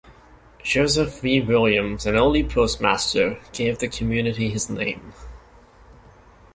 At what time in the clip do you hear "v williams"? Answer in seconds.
1.21-2.07